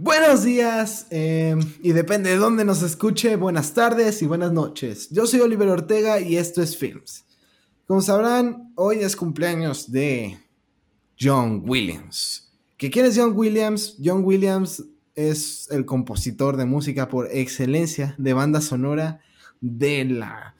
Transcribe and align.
Buenos 0.00 0.44
días, 0.44 1.08
eh, 1.10 1.56
y 1.82 1.90
depende 1.90 2.30
de 2.30 2.36
dónde 2.36 2.64
nos 2.64 2.84
escuche, 2.84 3.34
buenas 3.34 3.74
tardes 3.74 4.22
y 4.22 4.26
buenas 4.26 4.52
noches. 4.52 5.10
Yo 5.10 5.26
soy 5.26 5.40
Oliver 5.40 5.66
Ortega 5.66 6.20
y 6.20 6.36
esto 6.36 6.62
es 6.62 6.76
Films. 6.76 7.24
Como 7.84 8.00
sabrán, 8.00 8.72
hoy 8.76 8.98
es 8.98 9.16
cumpleaños 9.16 9.90
de 9.90 10.38
John 11.20 11.64
Williams. 11.66 12.48
¿Que 12.76 12.90
quién 12.90 13.06
es 13.06 13.18
John 13.18 13.32
Williams? 13.36 13.96
John 14.00 14.22
Williams 14.24 14.84
es 15.16 15.66
el 15.72 15.84
compositor 15.84 16.56
de 16.56 16.64
música 16.64 17.08
por 17.08 17.26
excelencia 17.32 18.14
de 18.18 18.34
banda 18.34 18.60
sonora 18.60 19.18
de 19.60 20.04
la, 20.04 20.54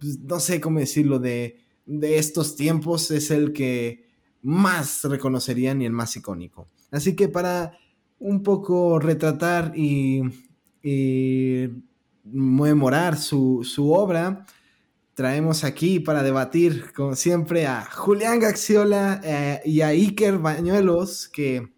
pues, 0.00 0.18
no 0.18 0.40
sé 0.40 0.60
cómo 0.60 0.80
decirlo, 0.80 1.20
de, 1.20 1.60
de 1.86 2.18
estos 2.18 2.56
tiempos. 2.56 3.12
Es 3.12 3.30
el 3.30 3.52
que 3.52 4.08
más 4.42 5.04
reconocerían 5.04 5.80
y 5.80 5.86
el 5.86 5.92
más 5.92 6.16
icónico. 6.16 6.66
Así 6.90 7.14
que 7.14 7.28
para 7.28 7.78
un 8.20 8.42
poco 8.42 8.98
retratar 8.98 9.72
y, 9.74 10.22
y 10.82 11.68
memorar 12.24 13.16
su, 13.16 13.64
su, 13.64 13.92
obra, 13.92 14.46
traemos 15.14 15.64
aquí 15.64 16.00
para 16.00 16.22
debatir, 16.22 16.92
como 16.92 17.16
siempre, 17.16 17.66
a 17.66 17.84
Julián 17.84 18.38
Gaxiola 18.38 19.20
eh, 19.24 19.60
y 19.64 19.80
a 19.80 19.88
Iker 19.88 20.38
Bañuelos, 20.38 21.28
que 21.28 21.68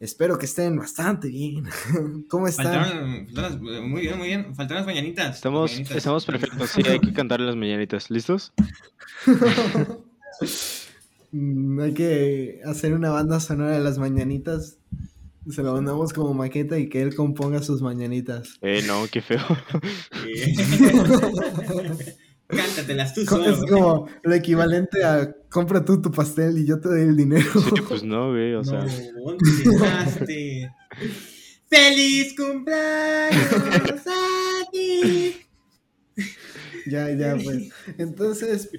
espero 0.00 0.38
que 0.38 0.46
estén 0.46 0.76
bastante 0.76 1.28
bien. 1.28 1.64
¿Cómo 2.28 2.48
están? 2.48 2.84
Faltaron, 2.84 3.26
faltaron, 3.26 3.90
muy 3.90 4.00
bien, 4.00 4.18
muy 4.18 4.28
bien. 4.28 4.54
Faltaron 4.54 4.78
las 4.78 4.86
mañanitas. 4.86 5.36
Estamos, 5.36 5.70
mañanitas. 5.70 5.96
estamos 5.98 6.24
perfectos, 6.24 6.70
sí, 6.70 6.82
hay 6.88 6.98
que 6.98 7.12
cantar 7.14 7.40
las 7.40 7.56
mañanitas. 7.56 8.10
¿Listos? 8.10 8.52
Mm, 11.34 11.80
hay 11.80 11.94
que 11.94 12.60
hacer 12.66 12.92
una 12.92 13.08
banda 13.10 13.40
sonora 13.40 13.70
de 13.70 13.80
las 13.80 13.96
mañanitas. 13.96 14.76
Se 15.50 15.62
lo 15.62 15.74
mandamos 15.74 16.12
como 16.12 16.32
maqueta 16.34 16.78
y 16.78 16.88
que 16.88 17.02
él 17.02 17.14
componga 17.14 17.62
sus 17.62 17.82
mañanitas. 17.82 18.54
Eh, 18.62 18.82
no, 18.86 19.04
qué 19.10 19.20
feo. 19.20 19.40
Cántatelas 22.48 23.14
tú 23.14 23.22
Es 23.22 23.28
solo. 23.28 23.66
como 23.66 24.08
lo 24.22 24.34
equivalente 24.34 25.02
a 25.04 25.34
compra 25.48 25.84
tú 25.84 26.02
tu 26.02 26.10
pastel 26.10 26.58
y 26.58 26.66
yo 26.66 26.80
te 26.80 26.88
doy 26.88 27.00
el 27.02 27.16
dinero. 27.16 27.48
Sí, 27.52 27.80
pues 27.88 28.02
no, 28.02 28.30
güey, 28.30 28.54
o 28.54 28.62
sea. 28.62 28.84
No, 28.84 28.92
¿dónde 29.24 29.44
llegaste? 29.64 30.70
¡Feliz 31.68 32.34
cumpleaños 32.36 34.06
a 34.06 34.70
ti! 34.70 35.36
Ya, 36.86 37.10
ya, 37.10 37.36
pues. 37.42 37.70
Entonces, 37.96 38.70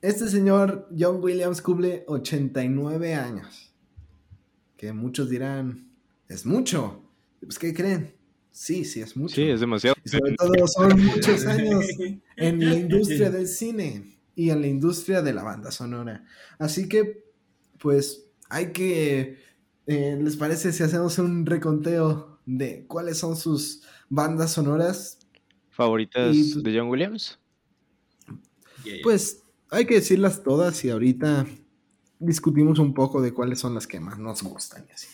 este 0.00 0.28
señor 0.28 0.88
John 0.96 1.18
Williams 1.22 1.60
cumple 1.60 2.04
89 2.06 3.14
años. 3.14 3.74
Que 4.76 4.92
muchos 4.92 5.30
dirán, 5.30 5.88
es 6.28 6.44
mucho. 6.46 7.02
Pues, 7.40 7.58
¿qué 7.58 7.72
creen? 7.72 8.14
Sí, 8.50 8.84
sí, 8.84 9.00
es 9.00 9.16
mucho. 9.16 9.34
Sí, 9.34 9.42
es 9.42 9.60
demasiado. 9.60 9.96
Y 10.04 10.08
sobre 10.08 10.34
todo 10.34 10.66
son 10.66 11.04
muchos 11.04 11.44
años 11.46 11.84
en 12.36 12.64
la 12.68 12.74
industria 12.74 13.30
del 13.30 13.46
cine 13.48 14.18
y 14.34 14.50
en 14.50 14.60
la 14.60 14.66
industria 14.66 15.22
de 15.22 15.32
la 15.32 15.42
banda 15.42 15.70
sonora. 15.70 16.24
Así 16.58 16.88
que, 16.88 17.24
pues, 17.78 18.24
hay 18.48 18.72
que. 18.72 19.38
eh, 19.86 20.18
¿Les 20.20 20.36
parece 20.36 20.72
si 20.72 20.82
hacemos 20.82 21.18
un 21.18 21.44
reconteo 21.46 22.38
de 22.46 22.86
cuáles 22.86 23.18
son 23.18 23.36
sus 23.36 23.82
bandas 24.08 24.52
sonoras? 24.52 25.18
¿Favoritas 25.70 26.34
Y, 26.34 26.52
pues- 26.54 26.64
de 26.64 26.78
John 26.78 26.88
Williams? 26.88 27.38
Pues 29.02 29.42
hay 29.70 29.84
que 29.84 29.96
decirlas 29.96 30.42
todas 30.44 30.84
y 30.84 30.90
ahorita 30.90 31.44
discutimos 32.18 32.78
un 32.78 32.94
poco 32.94 33.20
de 33.20 33.32
cuáles 33.32 33.60
son 33.60 33.74
las 33.74 33.86
que 33.86 34.00
más 34.00 34.18
nos 34.18 34.42
gustan 34.42 34.84
y 34.88 34.92
así. 34.92 35.08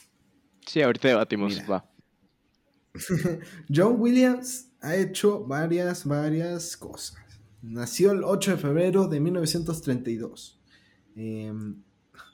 Sí, 0.67 0.83
ahorita 0.83 1.09
debatimos, 1.09 1.53
Mira. 1.55 1.67
va. 1.67 1.91
John 3.75 3.97
Williams 3.99 4.69
ha 4.81 4.97
hecho 4.97 5.45
varias, 5.45 6.05
varias 6.05 6.77
cosas. 6.77 7.17
Nació 7.63 8.13
el 8.13 8.25
8 8.25 8.53
de 8.53 8.57
febrero 8.57 9.07
de 9.09 9.21
1932. 9.21 10.61
Eh, 11.17 11.53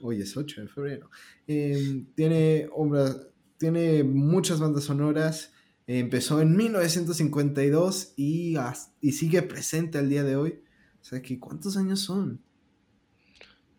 hoy 0.00 0.20
es 0.22 0.36
8 0.36 0.62
de 0.62 0.68
febrero. 0.68 1.10
Eh, 1.46 2.06
tiene 2.14 2.68
obras, 2.72 3.28
tiene 3.58 4.02
muchas 4.04 4.58
bandas 4.60 4.84
sonoras. 4.84 5.52
Eh, 5.86 5.98
empezó 6.00 6.40
en 6.40 6.56
1952 6.56 8.14
y, 8.16 8.56
as- 8.56 8.92
y 9.00 9.12
sigue 9.12 9.42
presente 9.42 9.98
al 9.98 10.08
día 10.08 10.24
de 10.24 10.36
hoy. 10.36 10.62
O 11.00 11.04
sea 11.04 11.22
que, 11.22 11.38
¿cuántos 11.38 11.76
años 11.76 12.00
son? 12.00 12.40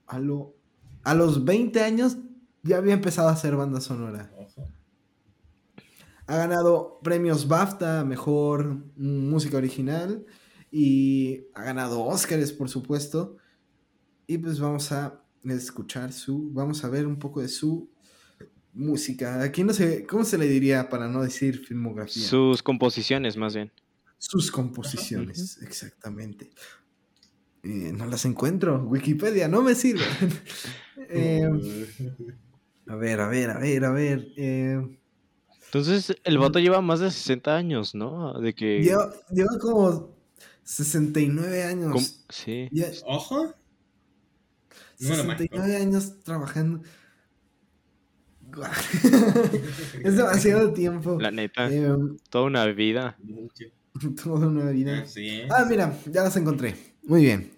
A, 0.07 0.17
lo, 0.19 0.55
a 1.09 1.16
los 1.16 1.44
20 1.44 1.81
años 1.81 2.18
ya 2.62 2.78
había 2.78 2.94
empezado 2.94 3.30
a 3.30 3.31
hacer 3.31 3.56
banda 3.56 3.81
sonora. 3.81 4.31
Ha 6.28 6.38
ganado 6.38 7.00
premios 7.02 7.47
BAFTA, 7.47 8.06
mejor 8.06 8.78
música 8.96 9.58
original. 9.58 10.24
Y 10.72 11.47
ha 11.56 11.64
ganado 11.64 12.03
Óscares, 12.03 12.53
por 12.53 12.70
supuesto. 12.70 13.38
Y 14.28 14.38
pues 14.38 14.59
vamos 14.59 14.92
a 14.92 15.24
escuchar 15.46 16.14
su. 16.14 16.52
Vamos 16.52 16.84
a 16.84 16.90
ver 16.90 17.08
un 17.08 17.18
poco 17.18 17.41
de 17.41 17.47
su 17.47 17.90
música. 18.74 19.41
Aquí 19.41 19.64
no 19.64 19.74
sé. 19.74 20.06
¿Cómo 20.06 20.24
se 20.24 20.38
le 20.38 20.46
diría 20.46 20.90
para 20.90 21.08
no 21.08 21.24
decir 21.24 21.66
filmografía? 21.66 22.22
Sus 22.22 22.62
composiciones, 22.62 23.36
más 23.36 23.56
bien. 23.56 23.72
Sus 24.20 24.52
composiciones, 24.52 25.58
exactamente. 25.64 26.52
Eh, 27.64 27.91
no 27.94 28.06
las 28.06 28.26
encuentro. 28.26 28.84
Wikipedia 28.84 29.47
no 29.47 29.64
me 29.64 29.74
sirve. 29.74 30.06
Eh, 31.09 31.42
a 32.88 32.96
ver, 32.96 33.20
a 33.22 33.28
ver, 33.28 33.50
a 33.52 33.59
ver, 33.59 33.86
a 33.86 33.92
ver. 33.92 34.28
eh, 34.38 35.00
Entonces, 35.66 36.16
el 36.24 36.38
vato 36.38 36.59
lleva 36.59 36.81
más 36.81 37.00
de 37.00 37.12
60 37.12 37.56
años, 37.56 37.94
¿no? 37.96 38.40
De 38.40 38.53
que. 38.53 38.81
lleva, 38.81 39.12
lleva 39.31 39.58
como 39.59 40.16
69 40.64 41.64
años. 41.64 41.94
com- 41.94 42.03
Sí. 42.30 42.70
Ya- 42.72 42.92
Ojo. 43.06 43.53
No 45.02 45.09
me 45.09 45.18
lo 45.18 45.24
69 45.24 45.75
años 45.78 46.20
trabajando. 46.24 46.81
Es 50.03 50.18
demasiado 50.18 50.74
tiempo. 50.74 51.20
La 51.20 51.31
neta, 51.31 51.70
Eh, 51.72 51.88
toda 52.30 52.46
una 52.46 52.66
vida. 52.66 53.18
toda 54.24 54.47
una 54.47 54.70
vida. 54.72 55.02
Así 55.02 55.28
es. 55.41 55.52
Ah, 55.52 55.66
mira, 55.70 55.97
ya 56.08 56.24
las 56.24 56.36
encontré. 56.36 56.76
Muy 57.03 57.24
bien. 57.24 57.52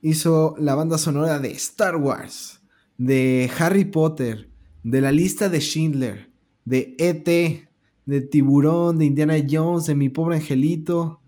Hizo 0.00 0.54
la 0.58 0.74
banda 0.74 0.96
sonora 0.98 1.38
de 1.38 1.50
Star 1.52 1.96
Wars, 1.96 2.60
de 2.98 3.50
Harry 3.58 3.84
Potter, 3.84 4.48
de 4.82 5.00
la 5.00 5.12
lista 5.12 5.48
de 5.48 5.60
Schindler, 5.60 6.30
de 6.64 6.94
E.T., 6.98 7.68
de 8.04 8.20
Tiburón, 8.20 8.98
de 8.98 9.06
Indiana 9.06 9.34
Jones, 9.48 9.86
de 9.86 9.94
Mi 9.94 10.08
Pobre 10.08 10.36
Angelito, 10.36 11.20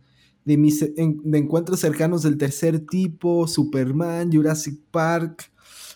de, 0.44 0.56
mis 0.56 0.80
de 0.80 1.38
Encuentros 1.38 1.80
Cercanos 1.80 2.22
del 2.22 2.36
Tercer 2.36 2.80
Tipo, 2.80 3.46
Superman, 3.46 4.32
Jurassic 4.32 4.78
Park, 4.90 5.50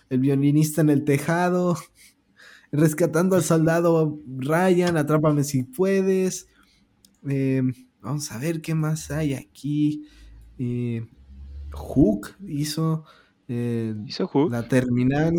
El 0.09 0.21
Violinista 0.21 0.81
en 0.81 0.91
el 0.91 1.05
Tejado, 1.05 1.77
Rescatando 2.73 3.35
al 3.35 3.43
Soldado 3.43 4.19
Ryan, 4.27 4.99
Atrápame 4.99 5.43
si 5.43 5.63
puedes. 5.63 6.49
Eh, 7.27 7.63
vamos 8.03 8.31
a 8.31 8.39
ver 8.39 8.61
qué 8.61 8.75
más 8.75 9.11
hay 9.11 9.33
aquí. 9.33 10.07
Eh, 10.59 11.07
Hook 11.73 12.37
hizo 12.47 13.05
eh. 13.49 13.95
La 14.51 14.69
Terminal, 14.69 15.35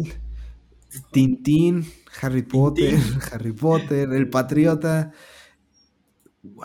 Tintín, 1.12 1.86
Harry 2.22 2.42
Potter, 2.44 2.96
Harry 3.32 3.52
Potter, 3.54 4.12
El 4.12 4.30
Patriota. 4.30 5.12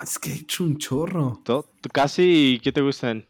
Es 0.03 0.19
que 0.19 0.31
he 0.31 0.35
hecho 0.37 0.65
un 0.65 0.79
chorro. 0.79 1.41
To- 1.45 1.69
Casi, 1.93 2.61
¿qué 2.63 2.73
te 2.73 2.81
gustan? 2.81 3.27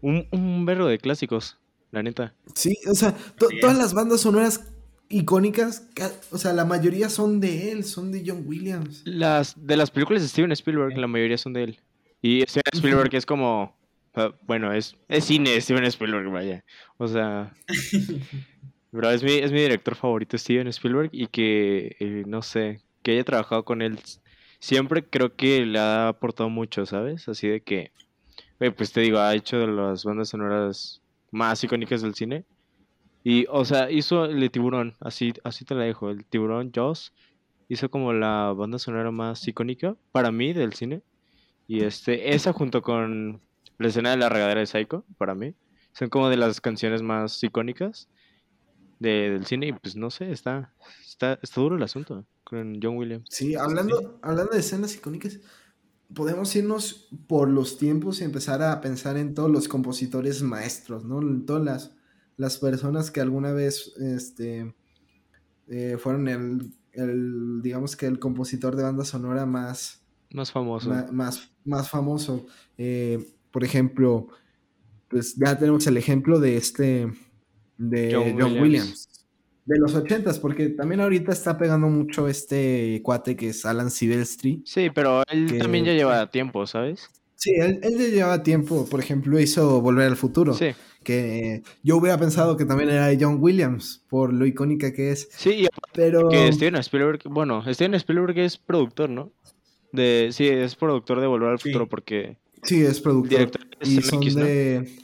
Un, 0.00 0.26
un 0.32 0.64
verbo 0.66 0.86
de 0.86 0.98
clásicos, 0.98 1.58
la 1.90 2.02
neta. 2.02 2.34
Sí, 2.54 2.76
o 2.90 2.94
sea, 2.94 3.12
to- 3.12 3.48
todas 3.60 3.76
las 3.78 3.94
bandas 3.94 4.20
sonoras 4.20 4.64
icónicas, 5.08 5.86
ca- 5.94 6.12
o 6.30 6.38
sea, 6.38 6.52
la 6.52 6.64
mayoría 6.64 7.08
son 7.08 7.40
de 7.40 7.72
él, 7.72 7.84
son 7.84 8.12
de 8.12 8.22
John 8.26 8.42
Williams. 8.46 9.02
Las, 9.04 9.54
de 9.56 9.76
las 9.76 9.90
películas 9.90 10.22
de 10.22 10.28
Steven 10.28 10.52
Spielberg, 10.52 10.96
la 10.98 11.06
mayoría 11.06 11.38
son 11.38 11.52
de 11.52 11.64
él. 11.64 11.80
Y 12.20 12.42
Steven 12.42 12.62
Spielberg 12.74 13.14
es 13.14 13.24
como. 13.26 13.77
Bueno, 14.42 14.72
es, 14.72 14.96
es 15.08 15.24
cine 15.24 15.60
Steven 15.60 15.84
Spielberg, 15.84 16.30
vaya. 16.30 16.64
O 16.96 17.06
sea. 17.08 17.54
Bro, 18.90 19.10
es 19.10 19.22
mi, 19.22 19.32
es 19.32 19.52
mi 19.52 19.60
director 19.60 19.94
favorito, 19.94 20.38
Steven 20.38 20.68
Spielberg. 20.68 21.10
Y 21.12 21.28
que, 21.28 21.96
eh, 22.00 22.24
no 22.26 22.42
sé, 22.42 22.82
que 23.02 23.12
haya 23.12 23.24
trabajado 23.24 23.64
con 23.64 23.82
él. 23.82 23.98
Siempre 24.60 25.04
creo 25.08 25.36
que 25.36 25.64
le 25.66 25.78
ha 25.78 26.08
aportado 26.08 26.50
mucho, 26.50 26.86
¿sabes? 26.86 27.28
Así 27.28 27.48
de 27.48 27.62
que. 27.62 27.92
eh, 28.60 28.70
pues 28.72 28.92
te 28.92 29.00
digo, 29.02 29.18
ha 29.20 29.34
hecho 29.34 29.58
de 29.58 29.68
las 29.68 30.04
bandas 30.04 30.28
sonoras 30.30 31.02
más 31.30 31.62
icónicas 31.64 32.02
del 32.02 32.14
cine. 32.14 32.44
Y, 33.24 33.46
o 33.50 33.64
sea, 33.64 33.90
hizo 33.90 34.24
el 34.24 34.40
de 34.40 34.48
Tiburón, 34.50 34.96
así, 35.00 35.32
así 35.44 35.64
te 35.64 35.74
la 35.74 35.84
dejo. 35.84 36.10
El 36.10 36.24
Tiburón, 36.26 36.70
Jaws 36.74 37.12
hizo 37.68 37.90
como 37.90 38.12
la 38.12 38.52
banda 38.56 38.78
sonora 38.78 39.10
más 39.10 39.46
icónica 39.46 39.96
para 40.12 40.32
mí 40.32 40.52
del 40.52 40.72
cine. 40.74 41.02
Y 41.66 41.84
este, 41.84 42.34
esa 42.34 42.52
junto 42.52 42.82
con 42.82 43.42
la 43.78 43.88
escena 43.88 44.10
de 44.10 44.16
la 44.18 44.28
regadera 44.28 44.60
de 44.60 44.66
Psycho, 44.66 45.04
para 45.18 45.34
mí, 45.34 45.54
son 45.92 46.08
como 46.10 46.28
de 46.28 46.36
las 46.36 46.60
canciones 46.60 47.02
más 47.02 47.42
icónicas. 47.42 48.08
de- 49.00 49.30
del 49.30 49.46
cine 49.46 49.68
y 49.68 49.72
pues 49.72 49.96
no 49.96 50.10
sé, 50.10 50.32
está, 50.32 50.74
está, 51.06 51.38
está 51.42 51.60
duro 51.60 51.76
el 51.76 51.82
asunto 51.84 52.26
con 52.44 52.80
John 52.82 52.96
Williams. 52.96 53.28
Sí, 53.30 53.54
hablando, 53.54 54.18
hablando 54.22 54.52
de 54.54 54.58
escenas 54.60 54.94
icónicas, 54.96 55.38
podemos 56.14 56.54
irnos 56.56 57.08
por 57.28 57.48
los 57.48 57.78
tiempos 57.78 58.20
y 58.20 58.24
empezar 58.24 58.62
a 58.62 58.80
pensar 58.80 59.16
en 59.16 59.34
todos 59.34 59.50
los 59.50 59.68
compositores 59.68 60.42
maestros, 60.42 61.04
¿no? 61.04 61.20
En 61.20 61.46
todas 61.46 61.64
las, 61.64 61.96
las 62.36 62.58
personas 62.58 63.10
que 63.10 63.20
alguna 63.20 63.52
vez 63.52 63.92
este, 63.98 64.74
eh, 65.68 65.96
fueron 65.98 66.28
el, 66.28 66.72
el, 66.92 67.62
digamos 67.62 67.96
que 67.96 68.06
el 68.06 68.18
compositor 68.18 68.76
de 68.76 68.82
banda 68.84 69.04
sonora 69.04 69.46
más, 69.46 70.02
Más 70.32 70.50
famoso. 70.50 70.90
ma- 70.90 71.06
más, 71.12 71.50
más 71.64 71.88
famoso. 71.90 72.46
Eh, 72.76 73.24
por 73.50 73.64
ejemplo, 73.64 74.28
pues 75.08 75.36
ya 75.36 75.58
tenemos 75.58 75.86
el 75.86 75.96
ejemplo 75.96 76.38
de 76.40 76.56
este, 76.56 77.10
de 77.76 78.12
John 78.14 78.24
John, 78.38 78.52
Williams. 78.52 78.60
Williams. 78.62 79.04
De 79.64 79.78
los 79.78 79.94
ochentas, 79.94 80.38
porque 80.38 80.70
también 80.70 81.00
ahorita 81.02 81.30
está 81.32 81.58
pegando 81.58 81.88
mucho 81.88 82.26
este 82.26 83.00
cuate 83.02 83.36
que 83.36 83.50
es 83.50 83.66
Alan 83.66 83.90
Silvestri. 83.90 84.62
Sí, 84.64 84.88
pero 84.94 85.22
él 85.30 85.46
que- 85.52 85.58
también 85.58 85.84
ya 85.84 85.92
lleva 85.92 86.30
tiempo, 86.30 86.66
¿sabes? 86.66 87.08
Sí, 87.34 87.52
él, 87.54 87.78
él 87.82 87.98
ya 87.98 88.08
llevaba 88.08 88.42
tiempo, 88.42 88.86
por 88.90 88.98
ejemplo, 88.98 89.38
hizo 89.38 89.80
Volver 89.80 90.08
al 90.08 90.16
Futuro, 90.16 90.54
Sí. 90.54 90.70
que 91.04 91.62
yo 91.84 91.96
hubiera 91.98 92.18
pensado 92.18 92.56
que 92.56 92.64
también 92.64 92.90
era 92.90 93.06
de 93.06 93.18
John 93.20 93.36
Williams, 93.40 94.04
por 94.08 94.32
lo 94.32 94.44
icónica 94.44 94.92
que 94.92 95.12
es, 95.12 95.28
Sí, 95.36 95.68
pero... 95.94 96.28
que 96.30 96.52
Steven 96.52 96.74
Spielberg, 96.76 97.20
bueno, 97.30 97.62
Steven 97.72 97.94
Spielberg 97.94 98.36
es 98.38 98.56
productor, 98.58 99.10
¿no? 99.10 99.30
De, 99.92 100.30
sí, 100.32 100.48
es 100.48 100.74
productor 100.74 101.20
de 101.20 101.26
Volver 101.28 101.50
al 101.50 101.58
Sí. 101.60 101.68
Futuro 101.68 101.88
porque 101.88 102.38
Sí, 102.62 102.82
es 102.82 103.00
productor. 103.00 103.30
director 103.30 103.66
Y 103.82 104.02
son 104.02 104.18
MX, 104.20 104.36
¿no? 104.36 104.44
de... 104.44 104.98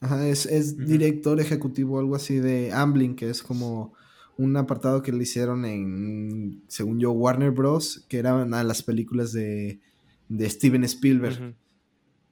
Ajá, 0.00 0.28
es, 0.28 0.46
es 0.46 0.76
director 0.76 1.40
ejecutivo, 1.40 1.98
algo 1.98 2.14
así 2.14 2.36
de 2.36 2.72
Amblin, 2.72 3.16
que 3.16 3.30
es 3.30 3.42
como 3.42 3.94
un 4.36 4.56
apartado 4.56 5.02
que 5.02 5.12
le 5.12 5.22
hicieron 5.22 5.64
en, 5.64 6.62
según 6.68 6.98
yo, 6.98 7.12
Warner 7.12 7.52
Bros., 7.52 8.04
que 8.08 8.18
eran 8.18 8.52
a 8.52 8.64
las 8.64 8.82
películas 8.82 9.32
de, 9.32 9.80
de 10.28 10.50
Steven 10.50 10.84
Spielberg. 10.84 11.56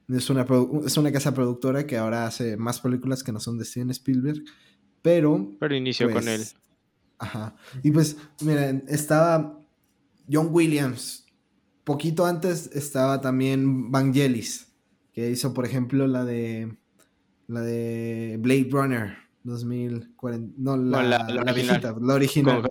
Es 0.09 0.29
una, 0.29 0.47
es 0.85 0.97
una 0.97 1.13
casa 1.13 1.33
productora 1.33 1.87
que 1.87 1.97
ahora 1.97 2.27
hace 2.27 2.57
más 2.57 2.81
películas 2.81 3.23
que 3.23 3.33
no 3.33 3.41
son 3.41 3.57
de 3.57 3.65
Steven 3.65 3.91
Spielberg, 3.91 4.43
pero... 5.01 5.55
Pero 5.59 5.75
inició 5.75 6.11
con 6.11 6.29
él. 6.29 6.41
pues, 6.41 6.57
Ajá. 7.19 7.57
Y 7.83 7.91
pues, 7.93 8.17
miren, 8.43 8.85
estaba 8.89 9.59
John 10.31 10.49
Williams. 10.51 11.22
Poquito 11.85 12.27
antes 12.27 12.71
estaba 12.75 13.21
también 13.21 13.91
Vangelis, 13.91 14.69
que 15.13 15.31
hizo, 15.31 15.53
por 15.53 15.65
ejemplo, 15.67 16.07
la 16.07 16.25
de 16.25 16.77
la 17.49 17.61
de 17.61 18.37
Blade 18.41 18.69
Runner 18.71 19.17
2040. 19.43 20.55
No, 20.59 20.77
la, 20.77 20.83
No, 20.83 21.03
la- 21.03 21.19
la 21.19 21.19
la 21.19 21.43
original. 21.43 21.55
viejita, 21.55 21.97
la 22.01 22.15
original. 22.15 22.63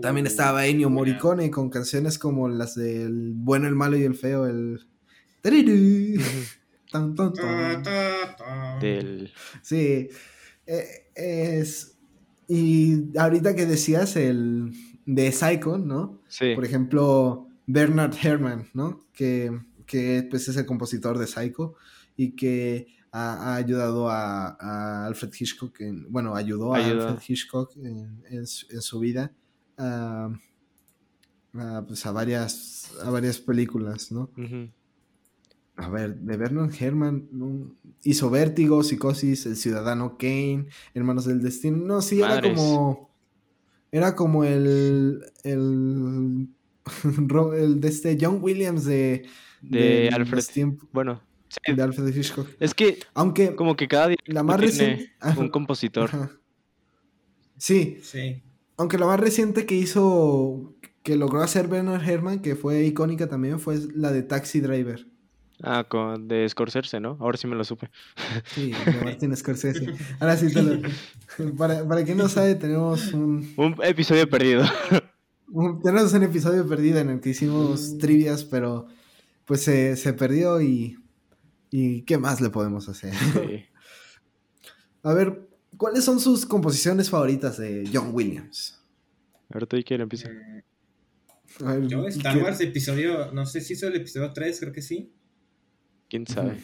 También 0.00 0.26
estaba 0.26 0.66
Ennio 0.66 0.88
Morricone 0.88 1.50
con 1.50 1.68
canciones 1.68 2.18
como 2.18 2.48
las 2.48 2.76
del 2.76 3.32
bueno, 3.34 3.66
el 3.66 3.74
malo 3.74 3.96
y 3.96 4.04
el 4.04 4.14
feo, 4.14 4.46
el... 4.46 4.86
Tan, 6.92 7.14
tan, 7.14 7.32
tan. 7.32 7.82
Del... 8.80 9.32
Sí, 9.62 10.08
eh, 10.66 10.84
es... 11.14 11.96
Y 12.46 13.16
ahorita 13.18 13.54
que 13.54 13.64
decías 13.66 14.16
el 14.16 14.72
de 15.14 15.32
Psycho, 15.32 15.78
¿no? 15.78 16.18
Sí. 16.28 16.54
Por 16.54 16.64
ejemplo, 16.64 17.48
Bernard 17.66 18.14
Herrmann, 18.22 18.68
¿no? 18.74 19.00
Que, 19.12 19.50
que 19.86 20.26
pues 20.30 20.48
es 20.48 20.56
el 20.56 20.66
compositor 20.66 21.18
de 21.18 21.26
Psycho 21.26 21.74
y 22.16 22.32
que 22.32 22.86
ha, 23.12 23.52
ha 23.52 23.56
ayudado 23.56 24.08
a, 24.08 24.56
a 24.60 25.06
Alfred 25.06 25.30
Hitchcock, 25.38 25.80
en- 25.80 26.06
bueno, 26.12 26.34
ayudó 26.36 26.74
a. 26.74 26.78
Alfred 27.08 27.22
Hitchcock 27.26 27.76
en, 27.76 28.22
en 28.30 28.46
su, 28.46 28.66
en 28.70 28.82
su 28.82 29.00
vida 29.00 29.32
a, 29.76 30.30
a, 31.54 31.84
pues 31.86 32.06
a 32.06 32.12
varias, 32.12 32.92
a 33.04 33.10
varias 33.10 33.38
películas, 33.38 34.12
¿no? 34.12 34.30
A 35.76 35.88
ver, 35.88 36.14
de 36.16 36.36
Bernard 36.36 36.72
Herrmann 36.78 37.28
¿no? 37.32 37.74
hizo 38.04 38.28
Vértigo, 38.30 38.82
Psicosis, 38.82 39.46
El 39.46 39.56
Ciudadano 39.56 40.18
Kane, 40.18 40.66
Hermanos 40.94 41.24
del 41.24 41.40
Destino. 41.40 41.78
No, 41.78 42.02
sí, 42.02 42.20
era 42.20 42.40
como. 42.54 43.09
Era 43.92 44.14
como 44.14 44.44
el. 44.44 45.20
El. 45.44 46.48
el 47.56 47.80
de 47.80 47.88
este 47.88 48.16
John 48.20 48.38
Williams 48.40 48.84
de. 48.84 49.26
De 49.62 50.08
Alfred. 50.12 50.42
Bueno, 50.92 51.20
sí, 51.48 51.74
de 51.74 51.82
Alfred 51.82 52.16
Hitchcock. 52.16 52.48
es 52.60 52.72
que 52.74 52.98
Aunque. 53.14 53.54
como 53.54 53.76
que 53.76 53.88
cada 53.88 54.08
día 54.08 54.16
La 54.26 54.42
más 54.42 54.56
tiene 54.58 54.72
reciente. 54.72 55.12
un 55.40 55.48
compositor. 55.50 56.08
ajá. 56.12 56.30
Sí, 57.58 57.98
Sí. 58.02 58.42
aunque 58.78 58.96
la 58.98 59.06
más 59.06 59.20
reciente 59.20 59.66
que 59.66 59.74
hizo. 59.76 60.74
Que 61.02 61.16
logró 61.16 61.40
hacer 61.42 61.66
Bernard 61.68 62.06
Herrmann, 62.06 62.40
que 62.40 62.56
fue 62.56 62.84
icónica 62.84 63.26
también, 63.26 63.58
fue 63.58 63.78
la 63.94 64.12
de 64.12 64.22
Taxi 64.22 64.60
Driver. 64.60 65.06
Ah, 65.62 65.84
con 65.88 66.26
de 66.28 66.48
Scorsese, 66.48 67.00
¿no? 67.00 67.16
Ahora 67.20 67.36
sí 67.36 67.46
me 67.46 67.54
lo 67.56 67.64
supe. 67.64 67.90
Sí, 68.54 68.72
de 68.72 69.04
Martin 69.04 69.36
Scorsese. 69.36 69.86
Ahora 70.18 70.36
sí 70.36 70.52
te 70.52 70.62
lo... 70.62 70.80
Para, 71.56 71.86
para 71.86 72.02
quien 72.04 72.18
no 72.18 72.28
sabe, 72.28 72.54
tenemos 72.56 73.12
un, 73.12 73.52
Un 73.56 73.76
episodio 73.84 74.28
perdido. 74.28 74.64
un- 75.48 75.80
tenemos 75.80 76.12
un 76.12 76.22
episodio 76.24 76.66
perdido 76.68 76.98
en 76.98 77.10
el 77.10 77.20
que 77.20 77.30
hicimos 77.30 77.98
trivias, 77.98 78.44
pero 78.44 78.86
pues 79.44 79.62
se, 79.62 79.96
se 79.96 80.12
perdió 80.12 80.60
y, 80.60 80.98
y 81.70 82.02
¿qué 82.02 82.18
más 82.18 82.40
le 82.40 82.50
podemos 82.50 82.88
hacer? 82.88 83.14
Sí. 83.14 83.64
A 85.02 85.14
ver, 85.14 85.48
¿cuáles 85.76 86.04
son 86.04 86.20
sus 86.20 86.44
composiciones 86.44 87.08
favoritas 87.10 87.56
de 87.58 87.88
John 87.92 88.10
Williams? 88.12 88.78
A 89.50 89.54
ver, 89.54 89.66
tú 89.66 89.76
y 89.76 89.84
quién 89.84 90.00
empieza. 90.00 90.28
A 91.64 91.74
ver, 91.74 91.86
Yo, 91.86 92.06
Star 92.08 92.36
¿qué- 92.36 92.42
Wars, 92.42 92.60
episodio, 92.60 93.32
no 93.32 93.46
sé 93.46 93.60
si 93.60 93.72
hizo 93.74 93.86
el 93.88 93.96
episodio 93.96 94.32
3, 94.32 94.60
creo 94.60 94.72
que 94.72 94.82
sí. 94.82 95.12
¿Quién 96.10 96.26
sabe? 96.26 96.60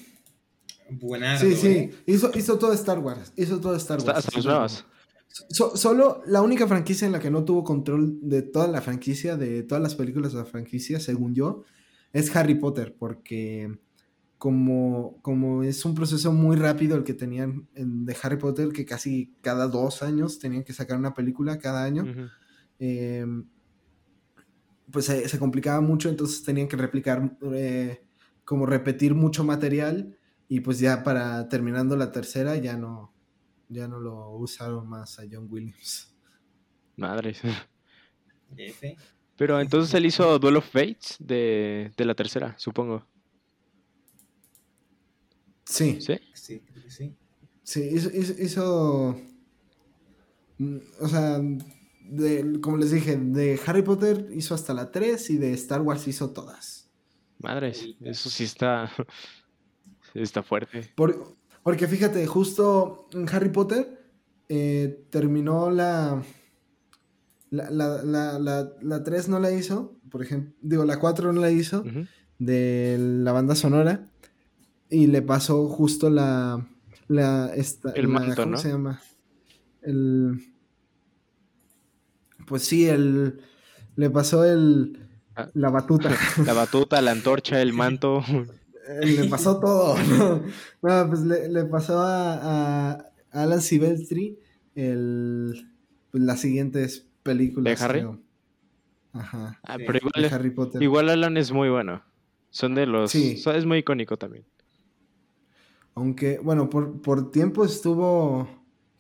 Buenardo, 0.91 1.41
Sí, 1.49 1.55
sí, 1.57 1.69
¿eh? 1.69 1.95
hizo, 2.07 2.31
hizo 2.37 2.59
todo 2.59 2.73
Star 2.75 2.99
Wars, 2.99 3.33
hizo 3.37 3.59
todo 3.61 3.75
Star 3.77 3.99
Wars. 4.03 4.19
hasta 4.19 4.37
las 4.37 4.45
nuevas. 4.45 4.85
So- 5.51 5.77
solo 5.77 6.23
la 6.27 6.43
única 6.43 6.67
franquicia 6.67 7.07
en 7.07 7.13
la 7.13 7.19
que 7.21 7.31
no 7.31 7.45
tuvo 7.45 7.65
control 7.65 8.19
de 8.23 8.43
toda 8.43 8.69
la 8.69 8.81
franquicia, 8.83 9.37
de 9.37 9.63
todas 9.63 9.83
las 9.83 9.95
películas 9.95 10.33
de 10.33 10.39
la 10.39 10.45
franquicia, 10.45 11.01
según 11.01 11.35
yo, 11.35 11.63
es 12.13 12.35
Harry 12.37 12.55
Potter, 12.57 12.95
porque 12.99 13.79
como, 14.39 15.19
como 15.23 15.63
es 15.63 15.85
un 15.85 15.95
proceso 15.95 16.33
muy 16.33 16.57
rápido 16.57 16.97
el 16.97 17.05
que 17.05 17.15
tenían 17.15 17.69
en- 17.75 18.05
de 18.05 18.17
Harry 18.23 18.37
Potter, 18.37 18.69
que 18.69 18.85
casi 18.85 19.35
cada 19.41 19.67
dos 19.69 20.03
años 20.03 20.39
tenían 20.39 20.63
que 20.63 20.73
sacar 20.73 20.99
una 20.99 21.15
película 21.15 21.59
cada 21.59 21.85
año, 21.85 22.05
eh, 22.79 23.27
pues 24.91 25.07
se, 25.07 25.29
se 25.29 25.39
complicaba 25.39 25.81
mucho, 25.81 26.09
entonces 26.09 26.43
tenían 26.45 26.69
que 26.69 26.77
replicar, 26.77 27.37
eh, 27.53 28.06
como 28.47 28.65
repetir 28.65 29.15
mucho 29.15 29.45
material, 29.45 30.17
y 30.49 30.61
pues 30.61 30.79
ya 30.79 31.03
para 31.05 31.47
terminando 31.51 31.95
la 31.97 32.11
tercera 32.13 32.57
ya 32.57 32.79
no, 32.79 33.13
ya 33.69 33.87
no 33.89 34.01
lo 34.01 34.31
usaron 34.37 34.89
más 34.89 35.19
a 35.19 35.25
John 35.31 35.47
Williams. 35.51 36.17
Madres. 36.97 37.43
F. 38.57 38.97
Pero 39.37 39.61
entonces 39.61 39.93
él 39.93 40.07
hizo 40.07 40.39
Duel 40.39 40.57
of 40.57 40.65
Fates 40.71 41.17
de, 41.19 41.93
de 41.95 42.05
la 42.07 42.15
tercera, 42.15 42.55
supongo. 42.59 43.05
Sí, 45.65 46.01
¿Sí? 46.01 46.15
Sí, 46.33 46.61
creo 46.61 46.83
que 46.85 46.91
sí. 46.91 47.15
sí, 47.63 47.81
hizo, 47.93 48.09
hizo- 48.15 48.41
hizo, 48.43 49.21
mm, 50.59 50.77
o 51.01 51.09
sea, 51.09 51.41
de- 52.09 52.61
como 52.63 52.77
les 52.77 52.93
dije, 52.93 53.17
de 53.17 53.61
Harry 53.67 53.83
Potter 53.83 54.29
hizo 54.33 54.55
hasta 54.55 54.73
la 54.73 54.93
3 54.93 55.29
y 55.31 55.39
de 55.39 55.53
Star 55.55 55.81
Wars 55.83 56.07
hizo 56.07 56.31
todas. 56.31 56.86
Madres. 57.39 57.87
Eso 58.01 58.31
sí 58.31 58.45
está. 58.45 58.91
Está 60.15 60.43
fuerte. 60.43 60.83
Por- 60.95 61.37
porque 61.63 61.87
fíjate, 61.89 62.27
justo 62.27 63.09
en 63.13 63.29
Harry 63.29 63.51
Potter 63.51 64.01
eh, 64.49 65.05
terminó 65.11 65.71
la. 65.71 66.23
La, 67.51 67.71
la, 67.71 68.03
la, 68.03 68.39
la, 68.39 68.73
la 68.83 69.03
3 69.05 69.29
no 69.29 69.39
la 69.39 69.53
hizo, 69.53 69.97
por 70.11 70.21
ejemplo, 70.23 70.53
digo, 70.63 70.85
la 70.85 70.99
4 70.99 71.33
no 71.33 71.41
la 71.41 71.51
hizo 71.51 71.85
de 72.39 72.97
la 72.99 73.31
banda 73.33 73.55
sonora 73.55 74.05
y 74.91 75.07
le 75.07 75.23
pasó 75.23 75.69
justo 75.69 76.11
la. 76.11 76.67
la 77.09 77.53
esta, 77.55 77.91
El 77.93 78.09
manto, 78.09 78.43
¿Cómo 78.43 78.53
¿no? 78.53 78.59
se 78.59 78.71
llama? 78.71 79.01
El. 79.83 80.41
Pues 82.47 82.63
sí, 82.65 82.89
el. 82.89 83.41
Le 83.97 84.11
pasó 84.11 84.45
el. 84.45 85.06
Ah. 85.37 85.51
La 85.55 85.71
batuta. 85.71 86.11
La 86.47 86.53
batuta, 86.55 87.01
la 87.03 87.11
antorcha, 87.13 87.61
el 87.61 87.73
manto. 87.73 88.23
Eh, 88.89 89.07
le 89.07 89.25
pasó 89.29 89.61
todo. 89.61 89.95
No, 90.83 91.03
No, 91.05 91.09
pues 91.09 91.21
le, 91.21 91.49
le 91.49 91.65
pasó 91.67 91.99
a, 92.01 92.93
a 92.93 93.05
Alan 93.33 93.61
Silvestri 93.61 94.39
el, 94.75 95.71
pues, 96.11 96.23
las 96.23 96.41
siguientes 96.41 97.07
películas. 97.23 97.79
¿De 97.79 97.85
Harry? 97.85 98.01
creo. 98.01 98.21
Ajá. 99.13 99.59
Ah, 99.63 99.77
pero 99.79 99.93
de 99.95 99.99
igual, 99.99 100.33
Harry 100.33 100.51
Potter. 100.51 100.83
igual 100.83 101.09
Alan 101.11 101.37
es 101.37 101.51
muy 101.53 101.69
bueno. 101.69 102.03
Son 102.51 102.75
de 102.75 102.87
los. 102.87 103.11
Sí. 103.11 103.43
Es 103.45 103.67
muy 103.67 103.79
icónico 103.79 104.17
también. 104.17 104.45
Aunque, 105.95 106.39
bueno, 106.39 106.69
por, 106.71 107.01
por 107.01 107.31
tiempo 107.31 107.65
estuvo 107.65 108.49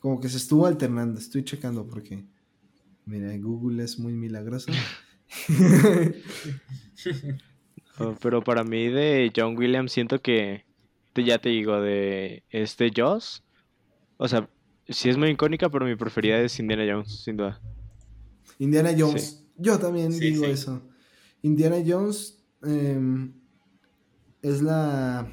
como 0.00 0.20
que 0.20 0.28
se 0.28 0.36
estuvo 0.38 0.66
alternando. 0.66 1.18
Estoy 1.18 1.44
checando 1.44 1.86
porque, 1.86 2.24
mira, 3.04 3.36
Google 3.38 3.84
es 3.84 3.98
muy 3.98 4.14
milagroso. 4.14 4.70
Oh, 7.98 8.14
Pero 8.20 8.42
para 8.44 8.62
mí 8.64 8.88
de 8.88 9.32
John 9.34 9.56
Williams 9.56 9.92
siento 9.92 10.20
que, 10.20 10.64
te- 11.12 11.24
ya 11.24 11.38
te 11.38 11.48
digo, 11.50 11.80
de 11.80 12.44
este 12.50 12.90
Joss, 12.94 13.42
o 14.18 14.28
sea, 14.28 14.48
sí 14.88 15.08
es 15.10 15.16
muy 15.18 15.30
icónica, 15.30 15.70
pero 15.70 15.86
mi 15.86 15.96
preferida 15.96 16.38
es 16.40 16.58
Indiana 16.60 16.84
Jones, 16.90 17.22
sin 17.24 17.36
duda. 17.38 17.60
Indiana 18.58 18.94
Jones. 18.96 19.42
Yo 19.56 19.78
también 19.78 20.12
Sí, 20.12 20.30
digo 20.30 20.44
sí. 20.44 20.50
eso. 20.52 20.82
Indiana 21.42 21.76
Jones 21.86 22.44
em, 22.62 23.32
es 24.42 24.62
la... 24.62 25.26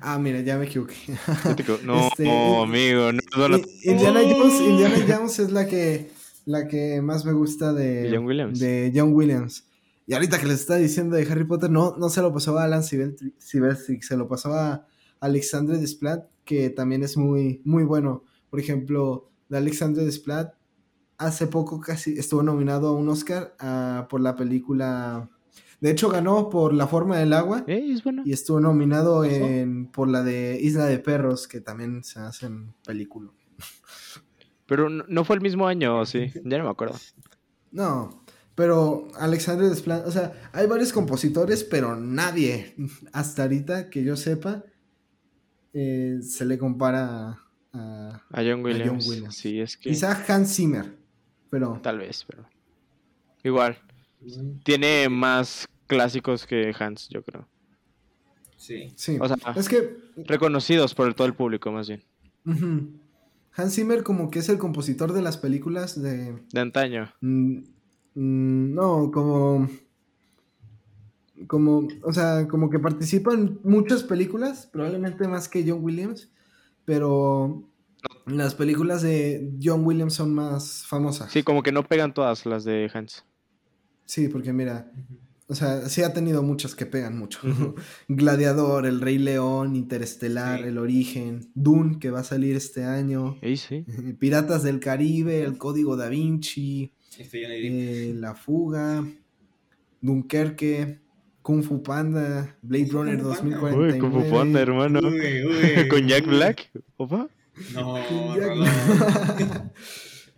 Ah, 0.00 0.18
mira, 0.18 0.40
ya 0.40 0.58
me 0.58 0.66
equivoqué. 0.66 0.94
No, 1.84 2.08
Este, 2.08 2.24
no, 2.24 2.62
amigo, 2.62 3.12
no, 3.36 3.48
no, 3.48 3.56
Indiana 3.84 4.20
Jones, 4.22 4.60
Indiana 4.60 4.96
Jones 5.08 5.38
es 5.38 5.50
la 5.50 5.66
que, 5.66 6.10
la 6.48 6.66
que 6.66 7.02
más 7.02 7.26
me 7.26 7.32
gusta 7.32 7.74
de, 7.74 8.10
John 8.12 8.24
Williams. 8.24 8.58
de 8.58 8.90
John 8.94 9.12
Williams. 9.12 9.68
Y 10.06 10.14
ahorita 10.14 10.40
que 10.40 10.46
les 10.46 10.60
está 10.60 10.76
diciendo 10.76 11.14
de 11.16 11.30
Harry 11.30 11.44
Potter, 11.44 11.70
no, 11.70 11.94
no 11.98 12.08
se 12.08 12.22
lo 12.22 12.32
pasó 12.32 12.58
a 12.58 12.64
Alan 12.64 12.82
Silvestri, 12.82 13.34
Silvestri, 13.36 14.00
se 14.00 14.16
lo 14.16 14.26
pasó 14.26 14.54
a 14.54 14.86
Alexandre 15.20 15.76
Desplat, 15.76 16.24
que 16.46 16.70
también 16.70 17.02
es 17.02 17.18
muy, 17.18 17.60
muy 17.66 17.84
bueno. 17.84 18.24
Por 18.48 18.60
ejemplo, 18.60 19.30
de 19.50 19.58
Alexandre 19.58 20.06
Desplat, 20.06 20.54
hace 21.18 21.48
poco 21.48 21.80
casi 21.80 22.18
estuvo 22.18 22.42
nominado 22.42 22.88
a 22.88 22.92
un 22.92 23.10
Oscar 23.10 23.54
por 24.08 24.22
la 24.22 24.34
película. 24.34 25.28
De 25.82 25.90
hecho, 25.90 26.08
ganó 26.08 26.48
por 26.48 26.72
La 26.72 26.86
forma 26.86 27.18
del 27.18 27.34
agua. 27.34 27.64
Eh, 27.66 27.92
es 27.92 28.02
bueno. 28.02 28.22
Y 28.24 28.32
estuvo 28.32 28.58
nominado 28.58 29.22
en, 29.24 29.88
por 29.88 30.08
la 30.08 30.22
de 30.22 30.58
Isla 30.62 30.86
de 30.86 30.98
Perros, 30.98 31.46
que 31.46 31.60
también 31.60 32.02
se 32.02 32.20
hacen 32.20 32.72
película. 32.86 33.30
Pero 34.68 34.88
no, 34.90 35.24
fue 35.24 35.34
el 35.34 35.42
mismo 35.42 35.66
año, 35.66 35.98
¿o 35.98 36.06
sí, 36.06 36.30
ya 36.44 36.58
no 36.58 36.64
me 36.64 36.70
acuerdo. 36.70 36.96
No, 37.72 38.22
pero 38.54 39.08
Alexandre 39.18 39.68
Desplat, 39.68 40.06
o 40.06 40.10
sea, 40.12 40.50
hay 40.52 40.66
varios 40.66 40.92
compositores, 40.92 41.64
pero 41.64 41.96
nadie, 41.96 42.74
hasta 43.12 43.42
ahorita 43.42 43.88
que 43.90 44.04
yo 44.04 44.14
sepa, 44.16 44.62
eh, 45.72 46.18
se 46.22 46.44
le 46.44 46.58
compara 46.58 47.40
a, 47.72 48.22
A 48.30 48.42
John 48.42 48.64
Williams. 48.64 49.08
Williams. 49.08 49.36
Sí, 49.36 49.60
es 49.60 49.76
que 49.76 49.90
quizá 49.90 50.24
Hans 50.28 50.54
Zimmer, 50.54 50.96
pero 51.50 51.80
tal 51.82 51.98
vez, 51.98 52.24
pero 52.28 52.44
igual. 53.42 53.78
Tiene 54.64 55.08
más 55.08 55.66
clásicos 55.86 56.44
que 56.46 56.74
Hans, 56.78 57.08
yo 57.08 57.22
creo. 57.22 57.48
Sí. 58.56 58.92
sí. 58.96 59.16
O 59.20 59.28
sea, 59.28 59.36
es 59.54 59.68
que 59.68 59.96
reconocidos 60.16 60.94
por 60.94 61.14
todo 61.14 61.26
el 61.26 61.34
público, 61.34 61.70
más 61.70 61.88
bien. 61.88 62.02
ujú, 62.44 62.98
Hans 63.58 63.74
Zimmer 63.74 64.04
como 64.04 64.30
que 64.30 64.38
es 64.38 64.48
el 64.48 64.56
compositor 64.56 65.12
de 65.12 65.20
las 65.20 65.36
películas 65.36 66.00
de... 66.00 66.38
De 66.52 66.60
antaño. 66.60 67.12
Mm, 67.20 67.58
mm, 68.14 68.74
no, 68.74 69.10
como. 69.10 69.68
Como, 71.48 71.88
o 72.02 72.12
sea, 72.12 72.46
como 72.46 72.70
que 72.70 72.78
participa 72.78 73.34
en 73.34 73.60
muchas 73.64 74.04
películas, 74.04 74.68
probablemente 74.72 75.26
más 75.26 75.48
que 75.48 75.64
John 75.66 75.82
Williams, 75.82 76.32
pero 76.84 77.68
las 78.26 78.54
películas 78.54 79.02
de 79.02 79.52
John 79.62 79.84
Williams 79.84 80.14
son 80.14 80.34
más 80.34 80.84
famosas. 80.86 81.30
Sí, 81.30 81.42
como 81.42 81.62
que 81.62 81.72
no 81.72 81.84
pegan 81.84 82.14
todas 82.14 82.46
las 82.46 82.64
de 82.64 82.90
Hans. 82.92 83.24
Sí, 84.04 84.28
porque 84.28 84.52
mira, 84.52 84.90
o 85.50 85.54
sea, 85.54 85.88
sí 85.88 86.02
ha 86.02 86.12
tenido 86.12 86.42
muchas 86.42 86.74
que 86.74 86.84
pegan 86.86 87.18
mucho. 87.18 87.40
Gladiador, 88.08 88.86
El 88.86 89.00
Rey 89.00 89.18
León, 89.18 89.74
Interestelar, 89.76 90.60
Sí. 90.60 90.66
El 90.68 90.78
Origen, 90.78 91.50
Dune, 91.54 91.98
que 91.98 92.10
va 92.10 92.20
a 92.20 92.24
salir 92.24 92.54
este 92.54 92.84
año, 92.84 93.38
sí. 93.56 93.84
Piratas 94.18 94.62
del 94.62 94.78
Caribe, 94.78 95.42
El 95.42 95.56
Código 95.58 95.96
da 95.96 96.08
Vinci, 96.08 96.92
Este. 97.18 98.08
Eh, 98.10 98.14
La 98.14 98.34
Fuga, 98.34 99.04
Dunkerque, 100.00 101.00
Kung 101.42 101.62
Fu 101.62 101.82
Panda, 101.82 102.56
Blade 102.62 102.84
Kung 102.84 102.92
Fu 102.92 102.96
Runner 102.98 103.16
Panda. 103.16 103.28
2049. 103.34 103.92
Uy, 103.94 103.98
como 103.98 104.24
Panda, 104.30 104.60
hermano. 104.60 105.00
Uy, 105.00 105.44
uy, 105.44 105.88
Con 105.88 106.06
Jack 106.06 106.24
uy. 106.26 106.30
Black. 106.30 106.70
¿Opa? 106.98 107.28
No, 107.74 107.94
Con 108.08 108.36
Jack-. 108.36 109.72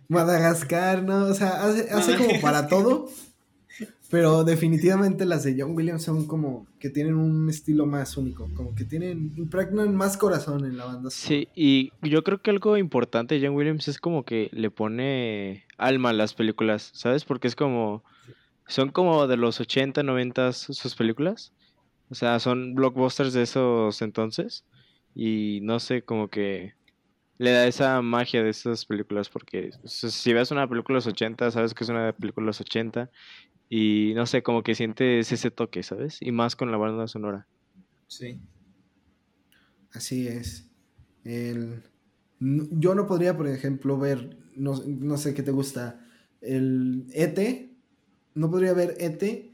Madagascar, 0.07 1.03
¿no? 1.03 1.25
O 1.25 1.33
sea, 1.33 1.63
hace, 1.63 1.89
hace 1.91 2.15
como 2.17 2.39
para 2.41 2.67
todo. 2.67 3.09
Pero 4.11 4.43
definitivamente 4.43 5.25
las 5.25 5.43
de 5.43 5.55
John 5.57 5.73
Williams 5.73 6.03
son 6.03 6.27
como 6.27 6.67
que 6.79 6.89
tienen 6.89 7.15
un 7.15 7.49
estilo 7.49 7.85
más 7.85 8.17
único, 8.17 8.49
como 8.53 8.75
que 8.75 8.83
tienen, 8.83 9.33
impregnan 9.37 9.95
más 9.95 10.17
corazón 10.17 10.65
en 10.65 10.77
la 10.77 10.85
banda. 10.85 11.09
Sí, 11.09 11.47
y 11.55 11.93
yo 12.01 12.21
creo 12.21 12.41
que 12.41 12.51
algo 12.51 12.77
importante 12.77 13.35
de 13.39 13.47
John 13.47 13.55
Williams 13.55 13.87
es 13.87 13.99
como 13.99 14.25
que 14.25 14.49
le 14.51 14.69
pone 14.69 15.63
alma 15.77 16.09
a 16.09 16.13
las 16.13 16.33
películas, 16.33 16.91
¿sabes? 16.93 17.23
Porque 17.23 17.47
es 17.47 17.55
como, 17.55 18.03
son 18.67 18.89
como 18.89 19.27
de 19.27 19.37
los 19.37 19.61
80, 19.61 20.03
90 20.03 20.51
sus 20.51 20.93
películas. 20.95 21.53
O 22.09 22.15
sea, 22.15 22.37
son 22.39 22.75
blockbusters 22.75 23.31
de 23.31 23.43
esos 23.43 24.01
entonces. 24.01 24.65
Y 25.15 25.59
no 25.63 25.79
sé, 25.79 26.03
como 26.03 26.27
que 26.29 26.73
le 27.37 27.51
da 27.51 27.65
esa 27.65 28.01
magia 28.01 28.43
de 28.43 28.49
esas 28.49 28.85
películas. 28.85 29.29
Porque 29.29 29.71
si 29.85 30.33
ves 30.33 30.51
una 30.51 30.67
película 30.67 30.95
de 30.95 31.05
los 31.05 31.07
80, 31.07 31.49
sabes 31.51 31.73
que 31.73 31.85
es 31.85 31.89
una 31.89 32.11
película 32.11 32.43
de 32.43 32.47
los 32.47 32.59
80. 32.59 33.09
Y 33.73 34.11
no 34.15 34.25
sé, 34.25 34.43
como 34.43 34.63
que 34.63 34.75
sientes 34.75 35.31
ese 35.31 35.49
toque, 35.49 35.81
¿sabes? 35.81 36.17
Y 36.21 36.33
más 36.33 36.57
con 36.57 36.71
la 36.71 36.77
banda 36.77 37.07
sonora. 37.07 37.47
Sí. 38.07 38.41
Así 39.93 40.27
es. 40.27 40.69
El... 41.23 41.81
Yo 42.41 42.95
no 42.95 43.07
podría, 43.07 43.37
por 43.37 43.47
ejemplo, 43.47 43.97
ver, 43.97 44.37
no, 44.57 44.73
no 44.85 45.15
sé 45.15 45.33
qué 45.33 45.41
te 45.41 45.51
gusta, 45.51 46.05
el 46.41 47.05
ET. 47.13 47.71
No 48.33 48.51
podría 48.51 48.73
ver 48.73 48.97
ET 48.99 49.53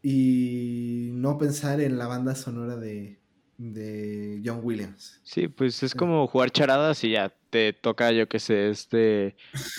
y 0.00 1.10
no 1.14 1.38
pensar 1.38 1.80
en 1.80 1.98
la 1.98 2.06
banda 2.06 2.36
sonora 2.36 2.76
de, 2.76 3.18
de 3.58 4.40
John 4.44 4.60
Williams. 4.62 5.20
Sí, 5.24 5.48
pues 5.48 5.82
es 5.82 5.92
como 5.92 6.28
jugar 6.28 6.52
charadas 6.52 7.02
y 7.02 7.10
ya 7.10 7.34
te 7.50 7.72
toca, 7.72 8.12
yo 8.12 8.28
qué 8.28 8.38
sé, 8.38 8.70
este 8.70 9.34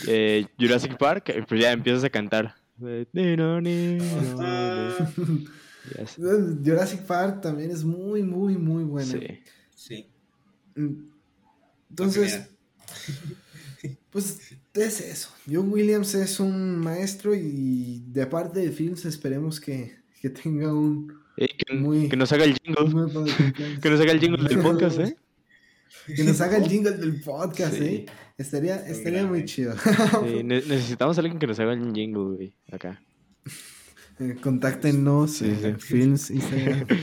eh, 0.10 0.46
Jurassic 0.60 0.98
Park, 0.98 1.34
y 1.38 1.44
pues 1.44 1.62
ya 1.62 1.72
empiezas 1.72 2.04
a 2.04 2.10
cantar. 2.10 2.67
Eh. 2.84 3.06
Jurassic 6.66 7.02
Park 7.06 7.42
también 7.42 7.72
es 7.72 7.84
muy, 7.84 8.24
muy, 8.24 8.58
muy 8.58 8.84
buena. 8.84 9.12
Sí. 9.12 9.20
Sí. 9.76 10.08
Mm, 10.76 11.10
Entonces, 11.90 12.42
pues 14.10 14.40
es 14.74 15.02
eso. 15.02 15.30
John 15.50 15.72
Williams 15.72 16.14
es 16.16 16.40
un 16.40 16.78
maestro 16.78 17.34
y 17.36 18.04
de 18.08 18.26
parte 18.28 18.60
de 18.60 18.72
Films 18.72 19.06
esperemos 19.06 19.60
que, 19.60 19.96
que 20.22 20.30
tenga 20.30 20.74
un, 20.74 21.14
Eh, 21.38 21.48
que, 21.58 21.74
Muy- 21.74 22.10
que 22.10 22.18
nos 22.18 22.32
haga 22.32 22.46
el 22.46 22.56
jingle. 22.58 22.84
Que 23.82 23.90
nos 23.90 24.00
haga 24.02 24.12
el 24.12 24.20
jingle 24.20 24.48
del 24.48 24.60
podcast, 24.60 25.00
¿eh? 25.00 25.18
Que 26.16 26.24
nos 26.24 26.40
haga 26.42 26.58
el 26.58 26.68
jingle 26.70 26.92
del 26.98 27.22
podcast, 27.22 27.76
Sí. 27.76 28.06
Estaría, 28.38 28.76
estaría 28.88 29.26
muy 29.26 29.46
chido. 29.46 29.74
Sí, 29.78 30.44
necesitamos 30.44 31.18
a 31.18 31.22
alguien 31.22 31.40
que 31.40 31.48
nos 31.48 31.60
haga 31.60 31.74
el 31.74 31.94
jingle, 31.94 32.36
güey, 32.36 32.54
acá. 32.72 33.02
Eh, 34.20 34.36
Contáctenos, 34.42 35.32
Sí, 35.32 35.56
sí. 35.62 35.74
Films, 35.80 36.32
Instagram. 36.32 36.88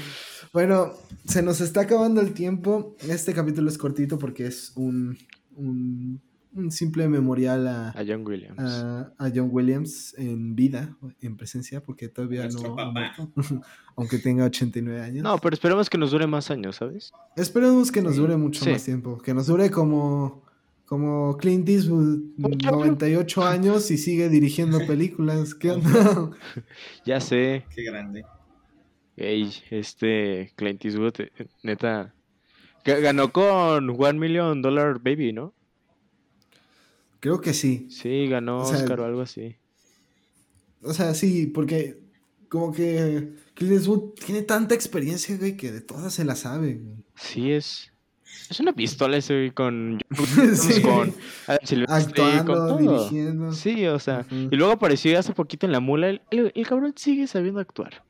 Bueno, 0.53 0.93
se 1.25 1.43
nos 1.43 1.61
está 1.61 1.81
acabando 1.81 2.21
el 2.21 2.33
tiempo. 2.33 2.95
Este 3.09 3.35
capítulo 3.35 3.69
es 3.69 3.77
cortito 3.77 4.21
porque 4.21 4.47
es 4.47 4.71
un, 4.77 5.19
un, 5.57 6.21
un 6.53 6.71
simple 6.71 7.09
memorial 7.09 7.67
a, 7.67 7.89
A 7.91 8.05
John 8.07 8.25
Williams. 8.25 8.61
a, 8.61 9.13
a 9.19 9.31
John 9.35 9.49
Williams 9.51 10.15
en 10.17 10.55
vida, 10.55 10.97
en 11.21 11.37
presencia, 11.37 11.83
porque 11.83 12.09
todavía 12.09 12.43
Nuestro 12.45 12.69
no 12.69 12.77
papá. 12.77 13.17
aunque 13.97 14.19
tenga 14.19 14.45
89 14.45 15.01
años. 15.03 15.25
No, 15.25 15.39
pero 15.39 15.55
esperemos 15.55 15.91
que 15.91 15.99
nos 15.99 16.13
dure 16.13 16.29
más 16.29 16.49
años, 16.53 16.77
¿sabes? 16.77 17.11
Esperemos 17.35 17.91
que 17.91 18.01
nos 18.01 18.15
Sí. 18.15 18.21
dure 18.21 18.37
mucho 18.37 18.63
Sí. 18.65 18.71
más 18.71 18.85
tiempo, 18.85 19.19
que 19.19 19.35
nos 19.35 19.49
dure 19.49 19.73
como, 19.73 20.44
como 20.87 21.37
Clint 21.39 21.69
Eastwood, 21.69 22.19
Mucho. 22.37 22.71
98 22.71 23.45
años 23.45 23.91
y 23.91 23.99
sigue 23.99 24.29
dirigiendo 24.29 24.79
películas. 24.87 25.55
¿Qué 25.55 25.71
onda? 25.71 26.31
Ya 27.07 27.21
sé. 27.21 27.65
Qué 27.75 27.85
grande. 27.85 28.25
Ey, 29.17 29.53
este 29.71 30.53
Clint 30.57 30.85
Eastwood, 30.85 31.21
eh, 31.21 31.31
neta. 31.63 32.15
ga- 32.85 33.01
Ganó 33.01 33.33
con 33.33 33.91
One 33.91 34.19
Million 34.19 34.61
Dollar 34.61 34.99
Baby, 35.01 35.33
¿no? 35.33 35.55
Creo 37.21 37.41
que 37.41 37.55
sí. 37.55 37.87
Sí, 37.91 38.27
ganó 38.29 38.59
O 38.59 38.65
sea, 38.67 38.77
Oscar 38.79 39.01
o 39.01 39.05
algo 39.07 39.21
así. 39.23 39.57
O 40.83 40.93
sea, 40.93 41.15
sí, 41.15 41.47
porque 41.47 41.99
como 42.51 42.73
que 42.73 43.31
Clint 43.55 43.73
Eastwood 43.75 44.11
tiene 44.25 44.43
tanta 44.43 44.75
experiencia, 44.75 45.37
güey, 45.39 45.57
que 45.57 45.73
de 45.73 45.81
todas 45.81 46.13
se 46.13 46.25
la 46.25 46.37
sabe. 46.37 46.75
güey. 46.75 46.97
Sí, 47.17 47.53
es. 47.53 47.91
Es 48.51 48.61
una 48.61 48.73
pistola 48.73 49.17
ese 49.17 49.53
con. 49.55 49.99
Sí. 50.55 50.83
con 50.83 51.15
con 52.45 52.45
todo. 52.45 52.77
dirigiendo. 52.79 53.53
Sí, 53.53 53.87
o 53.87 53.99
sea. 53.99 54.27
Y 54.31 54.55
luego 54.57 54.73
apareció 54.73 55.19
hace 55.19 55.33
poquito 55.33 55.67
en 55.67 55.73
la 55.73 55.81
mula. 55.81 56.09
El, 56.11 56.23
el- 56.31 56.53
el 56.55 56.67
cabrón 56.67 56.93
sigue 56.97 57.27
sabiendo 57.27 57.61
actuar. 57.61 58.03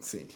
Sí. 0.00 0.26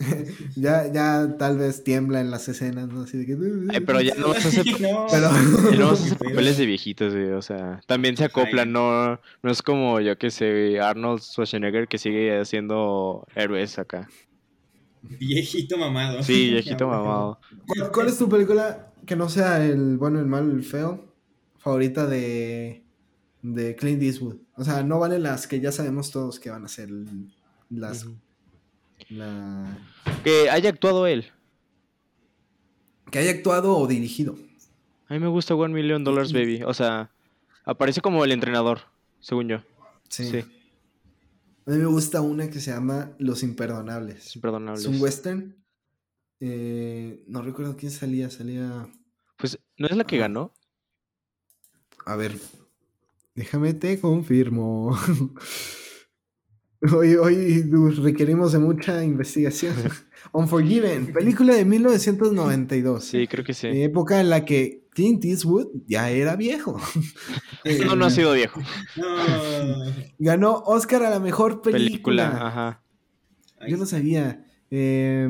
ya, 0.56 0.90
ya 0.90 1.36
tal 1.38 1.58
vez 1.58 1.84
tiembla 1.84 2.20
en 2.22 2.30
las 2.30 2.48
escenas, 2.48 2.88
¿no? 2.88 3.02
Así 3.02 3.18
de 3.18 3.26
que... 3.26 3.36
Ay, 3.70 3.80
pero 3.80 4.00
ya 4.00 4.14
no 4.14 4.28
vas 4.30 4.44
a 4.46 4.48
hacer, 4.48 4.64
No, 4.80 5.06
Pero- 5.10 5.30
ya 5.70 5.76
no 5.78 5.88
vas 5.88 6.00
a 6.00 6.04
hacer 6.06 6.18
Pero- 6.18 6.30
papeles 6.30 6.56
de 6.56 6.66
viejitos, 6.66 7.12
güey. 7.14 7.30
O 7.32 7.42
sea, 7.42 7.80
también 7.86 8.16
se 8.16 8.24
acoplan, 8.24 8.72
no, 8.72 9.20
no 9.42 9.50
es 9.50 9.60
como, 9.62 10.00
yo 10.00 10.16
que 10.16 10.30
sé, 10.30 10.80
Arnold 10.80 11.20
Schwarzenegger 11.20 11.86
que 11.86 11.98
sigue 11.98 12.38
haciendo 12.40 13.26
héroes 13.34 13.78
acá. 13.78 14.08
Viejito 15.18 15.78
mamado. 15.78 16.22
Sí, 16.22 16.50
viejito 16.50 16.86
mamado. 16.88 17.40
¿Cuál, 17.66 17.90
cuál 17.92 18.06
es 18.08 18.18
tu 18.18 18.28
película 18.28 18.92
que 19.06 19.16
no 19.16 19.28
sea 19.28 19.64
el 19.64 19.96
bueno, 19.98 20.18
el 20.20 20.26
malo, 20.26 20.52
el 20.52 20.62
feo 20.62 21.12
favorita 21.58 22.06
de, 22.06 22.84
de 23.42 23.76
Clint 23.76 24.02
Eastwood? 24.02 24.36
O 24.56 24.64
sea, 24.64 24.82
no 24.82 24.98
vale 24.98 25.18
las 25.18 25.46
que 25.46 25.60
ya 25.60 25.72
sabemos 25.72 26.10
todos 26.10 26.38
que 26.38 26.50
van 26.50 26.64
a 26.64 26.68
ser 26.68 26.90
las... 27.70 28.06
La- 29.08 29.78
Que 30.22 30.50
haya 30.50 30.68
actuado 30.70 31.06
él. 31.06 31.26
que 33.10 33.18
haya 33.18 33.30
actuado 33.30 33.76
o 33.76 33.86
dirigido. 33.86 34.36
A 35.08 35.14
mí 35.14 35.18
me 35.20 35.28
gusta 35.28 35.54
One 35.54 35.74
Million 35.74 36.04
Dollars 36.04 36.32
Baby. 36.32 36.62
O 36.64 36.74
sea, 36.74 37.10
aparece 37.64 38.00
como 38.00 38.24
el 38.24 38.30
entrenador, 38.32 38.80
según 39.20 39.48
yo. 39.48 39.58
Sí. 40.08 40.30
Sí, 40.30 40.44
A 41.66 41.70
mí 41.70 41.78
me 41.78 41.86
gusta 41.86 42.20
una 42.20 42.48
que 42.48 42.60
se 42.60 42.70
llama 42.70 43.14
Los 43.18 43.42
Imperdonables. 43.42 44.26
es 44.26 44.36
imperdonable. 44.36 44.80
Es 44.80 44.86
un 44.86 45.00
western. 45.00 45.56
Eh, 46.40 47.24
no 47.26 47.42
recuerdo 47.42 47.76
quién 47.76 47.92
salía. 47.92 48.30
Salía. 48.30 48.88
Pues, 49.36 49.58
¿no 49.76 49.86
es 49.86 49.96
la 49.96 50.04
que 50.04 50.18
ganó? 50.18 50.52
A 52.06 52.16
ver. 52.16 52.36
Déjame 53.34 53.74
te 53.74 54.00
confirmo. 54.00 54.96
Hoy, 56.82 57.14
hoy 57.14 57.62
requerimos 58.02 58.52
de 58.52 58.58
mucha 58.58 59.04
investigación. 59.04 59.74
Unforgiven, 60.32 61.12
película 61.12 61.54
de 61.54 61.66
1992. 61.66 63.04
Sí, 63.04 63.26
creo 63.26 63.44
que 63.44 63.52
sí. 63.52 63.68
Época 63.68 64.18
en 64.18 64.30
la 64.30 64.46
que 64.46 64.79
Clint 64.90 65.24
Eastwood 65.24 65.68
ya 65.86 66.10
era 66.10 66.36
viejo. 66.36 66.78
No, 67.84 67.94
no 67.94 68.06
ha 68.06 68.10
sido 68.10 68.32
viejo. 68.32 68.58
No. 68.96 69.06
Ganó 70.18 70.62
Oscar 70.64 71.02
a 71.02 71.10
la 71.10 71.20
mejor 71.20 71.60
película. 71.60 72.30
Película, 72.30 72.46
ajá. 72.46 72.82
Yo 73.68 73.76
no 73.76 73.84
sabía. 73.84 74.46
Eh, 74.70 75.28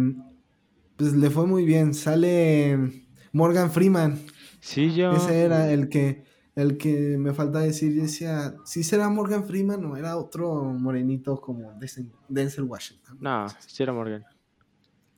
pues 0.96 1.12
le 1.14 1.28
fue 1.28 1.46
muy 1.46 1.64
bien. 1.64 1.92
Sale 1.92 3.06
Morgan 3.32 3.72
Freeman. 3.72 4.20
Sí, 4.60 4.94
yo. 4.94 5.12
Ese 5.12 5.40
era 5.40 5.72
el 5.72 5.88
que 5.88 6.22
el 6.54 6.76
que 6.76 7.16
me 7.18 7.32
falta 7.32 7.60
decir. 7.60 7.94
Yo 7.94 8.02
decía, 8.02 8.54
si 8.64 8.84
será 8.84 9.08
Morgan 9.08 9.44
Freeman 9.44 9.84
o 9.86 9.96
era 9.96 10.16
otro 10.16 10.64
morenito 10.64 11.40
como 11.40 11.72
Denzel 11.72 12.12
Denzel 12.28 12.64
Washington. 12.64 13.18
No, 13.20 13.48
sí 13.66 13.82
era 13.82 13.92
Morgan. 13.92 14.24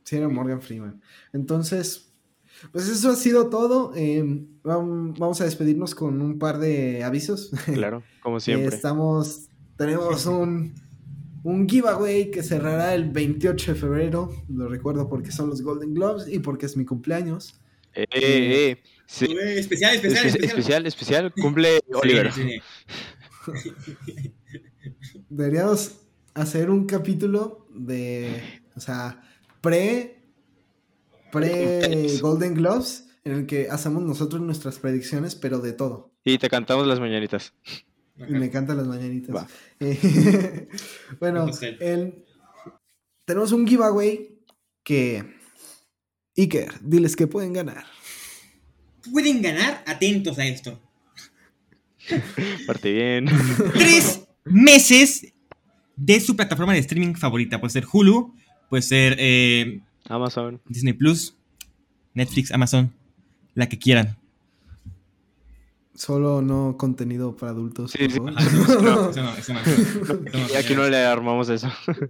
Sí, 0.04 0.16
era 0.16 0.28
Morgan 0.28 0.62
Freeman. 0.62 1.00
Entonces, 1.32 2.11
pues 2.70 2.88
eso 2.88 3.10
ha 3.10 3.16
sido 3.16 3.48
todo. 3.48 3.92
Eh, 3.96 4.22
vam- 4.62 5.14
vamos 5.18 5.40
a 5.40 5.44
despedirnos 5.44 5.94
con 5.94 6.20
un 6.22 6.38
par 6.38 6.58
de 6.58 7.02
avisos. 7.02 7.50
Claro, 7.74 8.02
como 8.22 8.36
Eh, 8.38 8.40
siempre. 8.42 8.76
estamos, 8.76 9.48
tenemos 9.76 10.26
un, 10.26 10.74
un 11.42 11.68
giveaway 11.68 12.30
que 12.30 12.42
cerrará 12.42 12.94
el 12.94 13.10
28 13.10 13.74
de 13.74 13.80
febrero. 13.80 14.30
Lo 14.48 14.68
recuerdo 14.68 15.08
porque 15.08 15.32
son 15.32 15.48
los 15.50 15.62
Golden 15.62 15.94
Globes 15.94 16.28
y 16.28 16.38
porque 16.38 16.66
es 16.66 16.76
mi 16.76 16.84
cumpleaños. 16.84 17.58
Eh, 17.94 18.04
eh, 18.12 18.70
eh. 18.70 18.82
Sí. 19.06 19.26
Especial, 19.26 19.96
especial, 19.96 20.26
Espe- 20.26 20.44
especial, 20.44 20.86
especial, 20.86 21.32
cumple 21.34 21.80
Oliver. 21.92 22.32
Sí, 22.32 22.42
sí. 23.62 23.72
Deberíamos 25.28 25.96
hacer 26.34 26.70
un 26.70 26.86
capítulo 26.86 27.66
de, 27.74 28.42
o 28.76 28.80
sea, 28.80 29.22
pre, 29.60 30.21
pre 31.32 32.18
Golden 32.20 32.54
Globes 32.54 33.08
en 33.24 33.32
el 33.32 33.46
que 33.46 33.68
hacemos 33.70 34.02
nosotros 34.02 34.40
nuestras 34.42 34.78
predicciones, 34.78 35.34
pero 35.34 35.58
de 35.58 35.72
todo. 35.72 36.12
Y 36.24 36.38
te 36.38 36.48
cantamos 36.48 36.86
las 36.86 37.00
mañanitas. 37.00 37.54
Y 38.16 38.32
me 38.32 38.46
encantan 38.46 38.76
las 38.76 38.86
mañanitas. 38.86 39.34
Va. 39.34 39.48
Eh, 39.80 40.68
bueno, 41.20 41.46
el- 41.80 42.24
tenemos 43.24 43.52
un 43.52 43.66
giveaway 43.66 44.38
que... 44.84 45.40
Iker, 46.36 46.72
diles 46.80 47.14
que 47.14 47.26
pueden 47.26 47.52
ganar. 47.52 47.84
Pueden 49.12 49.42
ganar, 49.42 49.82
atentos 49.86 50.38
a 50.38 50.46
esto. 50.46 50.80
Parte 52.66 52.92
bien. 52.92 53.26
Tres 53.74 54.22
meses 54.44 55.32
de 55.94 56.20
su 56.20 56.34
plataforma 56.34 56.72
de 56.72 56.80
streaming 56.80 57.14
favorita. 57.14 57.60
Puede 57.60 57.72
ser 57.72 57.84
Hulu, 57.90 58.34
puede 58.68 58.82
ser 58.82 59.16
eh, 59.18 59.82
Amazon. 60.08 60.60
Disney 60.68 60.92
Plus, 60.92 61.34
Netflix, 62.14 62.50
Amazon, 62.52 62.92
la 63.54 63.68
que 63.68 63.78
quieran. 63.78 64.16
Solo 65.94 66.40
no 66.40 66.76
contenido 66.78 67.36
para 67.36 67.52
adultos. 67.52 67.90
Sí, 67.92 68.08
por 68.08 68.30
sí. 68.40 68.46
Eso 68.48 68.80
no, 68.82 69.10
eso 69.10 69.22
no, 69.22 69.34
eso 69.36 69.52
no. 69.52 70.48
Y 70.52 70.56
aquí 70.56 70.74
no 70.74 70.88
le 70.88 70.96
armamos 71.04 71.48
eso. 71.50 71.68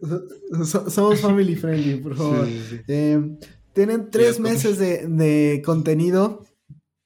So- 0.64 0.88
Somos 0.88 1.20
family 1.20 1.56
friendly, 1.56 1.96
por 1.96 2.16
favor. 2.16 2.46
Sí, 2.46 2.60
sí, 2.68 2.76
sí. 2.76 2.82
Eh, 2.86 3.38
tienen 3.72 4.08
tres 4.10 4.38
meses 4.38 4.78
de, 4.78 5.06
de 5.08 5.62
contenido. 5.64 6.46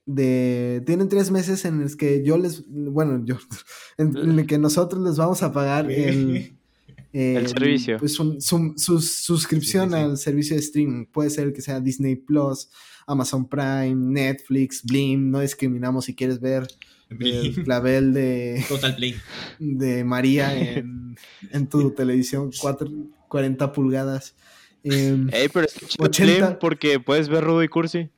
De, 0.04 0.82
tienen 0.86 1.08
tres 1.08 1.30
meses 1.30 1.64
en 1.64 1.80
los 1.80 1.96
que 1.96 2.22
yo 2.22 2.36
les. 2.36 2.64
Bueno, 2.68 3.22
yo. 3.24 3.36
En, 3.96 4.14
en 4.16 4.38
el 4.38 4.46
que 4.46 4.58
nosotros 4.58 5.02
les 5.02 5.16
vamos 5.16 5.42
a 5.42 5.52
pagar 5.52 5.90
el. 5.90 6.58
El 7.12 7.46
servicio. 7.48 7.96
Pues 7.98 8.18
un- 8.20 8.40
su, 8.40 8.74
su 8.76 9.00
suscripción 9.00 9.90
Sí, 9.90 9.94
sí, 9.94 10.00
sí. 10.00 10.04
al 10.04 10.18
servicio 10.18 10.56
de 10.56 10.60
streaming. 10.62 11.06
Puede 11.06 11.30
ser 11.30 11.52
que 11.52 11.60
sea 11.62 11.80
Disney 11.80 12.16
Plus, 12.16 12.68
Amazon 13.06 13.48
Prime, 13.48 13.94
Netflix, 13.94 14.82
Blim. 14.84 15.30
No 15.30 15.40
discriminamos 15.40 16.04
si 16.06 16.14
quieres 16.14 16.40
ver 16.40 16.66
el 17.08 17.62
clavel 17.64 18.12
de, 18.12 18.64
Total 18.68 18.96
Play. 18.96 19.14
de 19.58 20.04
María 20.04 20.54
en, 20.76 21.16
en 21.52 21.68
tu 21.68 21.90
televisión, 21.92 22.50
cuatro- 22.60 22.90
40 23.28 23.72
pulgadas. 23.72 24.34
Em, 24.82 25.28
Ey, 25.32 25.48
pero 25.48 25.66
es 25.66 25.74
que 25.74 25.86
chido 25.86 26.04
80. 26.04 26.46
Slim 26.46 26.58
porque 26.60 27.00
puedes 27.00 27.28
ver 27.28 27.42
Rudo 27.44 27.62
y 27.62 27.68
Cursi. 27.68 28.10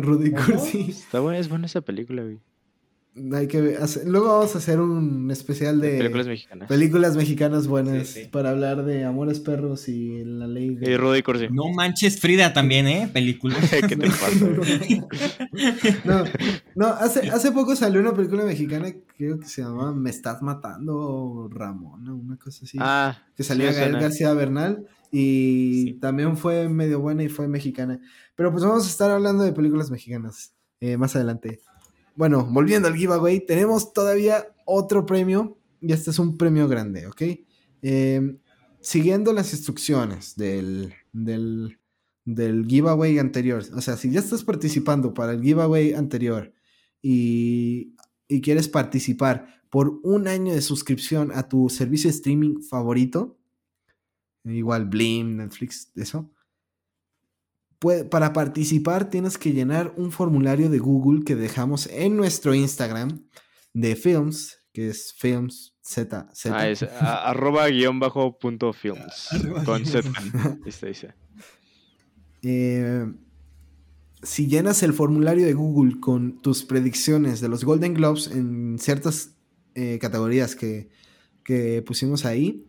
Rudy. 0.00 0.30
Cursi. 0.32 0.80
Está 0.90 1.20
buena, 1.20 1.38
es 1.38 1.48
buena 1.48 1.66
esa 1.66 1.80
película, 1.80 2.22
güey. 2.22 2.38
Hay 3.34 3.46
que 3.46 3.60
ver- 3.60 3.76
hacer- 3.82 4.08
luego 4.08 4.28
vamos 4.28 4.54
a 4.54 4.58
hacer 4.58 4.80
un 4.80 5.30
especial 5.30 5.82
de 5.82 5.98
Películas 5.98 6.26
mexicanas. 6.26 6.66
películas 6.68 7.14
mexicanas 7.16 7.66
buenas 7.66 8.08
Sí, 8.08 8.22
sí. 8.22 8.28
para 8.30 8.48
hablar 8.50 8.86
de 8.86 9.04
Amores 9.04 9.38
Perros 9.38 9.86
y 9.90 10.24
la 10.24 10.46
ley 10.46 10.74
de... 10.76 10.94
Y. 10.94 11.48
No 11.52 11.68
manches 11.74 12.18
Frida 12.18 12.54
también, 12.54 12.86
¿eh? 12.86 13.10
Película. 13.12 13.54
¿Qué 13.88 13.96
te 13.96 14.08
pasa? 14.08 14.30
No, 16.04 16.24
no, 16.74 16.86
hace, 16.86 17.28
hace 17.30 17.52
poco 17.52 17.76
salió 17.76 18.00
una 18.00 18.14
película 18.14 18.44
mexicana, 18.44 18.88
creo 19.16 19.38
que 19.38 19.46
se 19.46 19.62
llama 19.62 19.92
Me 19.92 20.10
estás 20.10 20.40
matando 20.42 20.96
o 20.96 21.48
Ramona, 21.48 22.14
una 22.14 22.36
cosa 22.36 22.64
así. 22.64 22.78
Ah, 22.80 23.18
que 23.36 23.42
salía 23.44 23.72
sí 23.72 23.80
Gael. 23.80 23.98
García 23.98 24.32
Bernal 24.32 24.86
y 25.10 25.82
Sí. 25.88 25.98
también 26.00 26.36
fue 26.36 26.68
medio 26.68 27.00
buena 27.00 27.22
y 27.24 27.28
fue 27.28 27.46
mexicana. 27.48 28.00
Pero 28.36 28.50
pues 28.50 28.64
vamos 28.64 28.86
a 28.86 28.88
estar 28.88 29.10
hablando 29.10 29.44
de 29.44 29.52
películas 29.52 29.90
mexicanas 29.90 30.54
eh, 30.80 30.96
más 30.96 31.14
adelante. 31.14 31.60
Bueno, 32.14 32.44
volviendo 32.44 32.88
al 32.88 32.96
giveaway, 32.96 33.44
tenemos 33.44 33.92
todavía 33.92 34.46
otro 34.66 35.06
premio 35.06 35.58
y 35.80 35.92
este 35.92 36.10
es 36.10 36.18
un 36.18 36.36
premio 36.36 36.68
grande, 36.68 37.06
¿ok? 37.06 37.22
Eh, 37.82 38.36
siguiendo 38.80 39.32
las 39.32 39.52
instrucciones 39.52 40.36
del, 40.36 40.94
del, 41.12 41.78
del 42.24 42.66
giveaway 42.66 43.18
anterior, 43.18 43.62
o 43.74 43.80
sea, 43.80 43.96
si 43.96 44.10
ya 44.10 44.20
estás 44.20 44.44
participando 44.44 45.14
para 45.14 45.32
el 45.32 45.42
giveaway 45.42 45.94
anterior 45.94 46.52
y, 47.00 47.94
y 48.28 48.40
quieres 48.40 48.68
participar 48.68 49.62
por 49.70 50.00
un 50.02 50.28
año 50.28 50.52
de 50.54 50.60
suscripción 50.60 51.32
a 51.34 51.48
tu 51.48 51.68
servicio 51.68 52.10
de 52.10 52.16
streaming 52.16 52.60
favorito, 52.60 53.38
igual 54.44 54.86
Blim, 54.86 55.36
Netflix, 55.36 55.90
eso. 55.96 56.30
Para 58.10 58.32
participar 58.32 59.10
tienes 59.10 59.38
que 59.38 59.52
llenar 59.52 59.92
un 59.96 60.12
formulario 60.12 60.70
de 60.70 60.78
Google 60.78 61.24
que 61.24 61.34
dejamos 61.36 61.86
en 61.88 62.16
nuestro 62.16 62.54
Instagram 62.54 63.24
de 63.74 63.96
Films, 63.96 64.58
que 64.72 64.88
es 64.88 65.12
Films 65.18 65.74
Z. 65.82 66.28
Z. 66.32 66.56
Ah, 66.56 66.68
es 66.68 66.82
a- 66.84 67.28
arroba 67.30 67.68
guion 67.68 67.98
bajo 67.98 68.38
punto 68.38 68.72
films. 68.72 69.28
Arroba 69.32 69.64
Con 69.64 69.84
Z. 69.84 70.08
Este 70.66 70.86
dice. 70.88 71.14
Eh, 72.42 73.06
si 74.22 74.46
llenas 74.46 74.82
el 74.82 74.92
formulario 74.92 75.46
de 75.46 75.52
Google 75.54 75.98
con 76.00 76.40
tus 76.42 76.64
predicciones 76.64 77.40
de 77.40 77.48
los 77.48 77.64
Golden 77.64 77.94
Globes 77.94 78.28
en 78.28 78.78
ciertas 78.78 79.36
eh, 79.74 79.98
categorías 80.00 80.54
que, 80.54 80.90
que 81.44 81.82
pusimos 81.82 82.24
ahí 82.24 82.66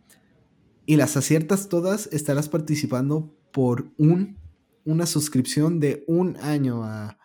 y 0.85 0.95
las 0.95 1.15
aciertas 1.17 1.69
todas, 1.69 2.07
estarás 2.11 2.49
participando 2.49 3.35
por 3.51 3.91
un, 3.97 4.37
una 4.85 5.05
suscripción 5.05 5.79
de 5.79 6.03
un 6.07 6.37
año 6.41 6.83
a, 6.83 7.17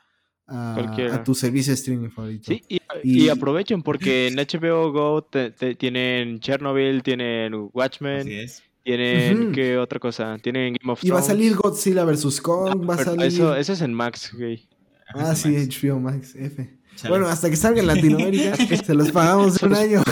a- 0.46 1.22
tu 1.24 1.34
servicio 1.34 1.72
de 1.72 1.74
streaming 1.74 2.08
favorito. 2.10 2.44
Sí, 2.52 2.62
y, 2.68 2.76
Y- 3.02 3.24
y 3.24 3.28
aprovechen 3.28 3.82
porque 3.82 4.28
en 4.28 4.36
HBO 4.36 4.92
Go 4.92 5.22
te- 5.22 5.50
te- 5.50 5.74
tienen 5.74 6.40
Chernobyl, 6.40 7.02
tienen 7.02 7.52
Watchmen, 7.72 8.20
Así 8.20 8.34
es. 8.34 8.62
Tienen, 8.84 9.42
Ujú. 9.42 9.52
¿qué 9.52 9.76
otra 9.76 9.98
cosa? 10.00 10.38
Tienen 10.42 10.74
Game 10.80 10.90
of 10.92 11.04
Y 11.04 11.10
va 11.10 11.18
a 11.18 11.20
Thrones. 11.20 11.26
salir 11.26 11.54
Godzilla 11.56 12.04
vs. 12.04 12.40
Kong, 12.40 12.88
va 12.88 12.94
a 12.94 13.04
salir... 13.04 13.26
Eso, 13.26 13.54
eso 13.54 13.72
es 13.74 13.82
en 13.82 13.92
Max, 13.92 14.32
güey. 14.34 14.66
Ah, 15.14 15.34
sí, 15.36 15.50
HBO 15.54 16.00
Max, 16.00 16.34
F. 16.34 16.78
Chale. 16.96 17.10
Bueno, 17.10 17.26
hasta 17.28 17.50
que 17.50 17.56
salga 17.56 17.80
en 17.80 17.86
Latinoamérica, 17.88 18.56
se 18.56 18.94
los 18.94 19.10
pagamos 19.12 19.62
un 19.62 19.74
año. 19.74 20.02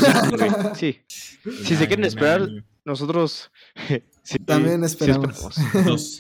Sí. 0.75 0.99
Si 1.65 1.77
se 1.77 1.87
quieren 1.87 2.05
esperar, 2.05 2.49
nosotros 2.85 3.51
sí, 4.25 4.39
También 4.45 4.81
sí 4.81 4.87
esperamos. 4.87 5.55
Dos. 5.85 6.19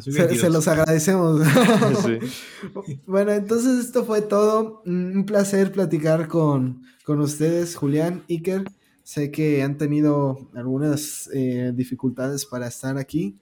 Se, 0.00 0.36
se 0.36 0.50
los 0.50 0.68
agradecemos. 0.68 1.40
Sí. 2.04 3.00
bueno, 3.06 3.32
entonces 3.32 3.84
esto 3.84 4.04
fue 4.04 4.20
todo. 4.22 4.82
Un 4.86 5.24
placer 5.26 5.72
platicar 5.72 6.28
con, 6.28 6.82
con 7.04 7.20
ustedes, 7.20 7.74
Julián, 7.76 8.22
Iker. 8.28 8.64
Sé 9.02 9.30
que 9.30 9.62
han 9.62 9.78
tenido 9.78 10.50
algunas 10.54 11.30
eh, 11.32 11.72
dificultades 11.74 12.44
para 12.44 12.68
estar 12.68 12.98
aquí. 12.98 13.36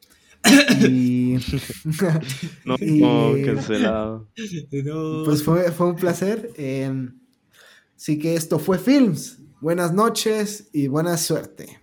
Y 0.88 1.36
No, 2.64 2.76
Y- 2.80 3.00
no, 3.00 3.32
cancelado. 3.44 4.28
No. 4.84 5.22
pues 5.24 5.42
fue, 5.42 5.72
fue 5.72 5.88
un 5.88 5.96
placer. 5.96 6.50
Eh, 6.56 7.08
así 7.96 8.18
que 8.18 8.34
esto 8.36 8.58
fue 8.60 8.78
Films. 8.78 9.38
Buenas 9.60 9.92
noches 9.92 10.68
y 10.72 10.86
buena 10.86 11.16
suerte. 11.16 11.80